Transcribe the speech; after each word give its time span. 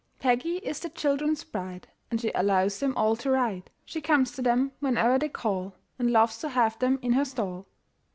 Peggy 0.19 0.55
is 0.65 0.79
the 0.79 0.89
children's 0.89 1.43
pride, 1.43 1.87
And 2.09 2.19
she 2.19 2.31
allows 2.33 2.79
them 2.79 2.97
all 2.97 3.15
to 3.17 3.29
ride. 3.29 3.69
She 3.85 4.01
comes 4.01 4.31
to 4.31 4.41
them 4.41 4.71
whene'er 4.81 5.19
they 5.19 5.29
call, 5.29 5.75
And 5.99 6.09
loves 6.09 6.39
to 6.39 6.49
have 6.49 6.79
them 6.79 6.97
in 7.03 7.13
her 7.13 7.23
stall. 7.25 7.67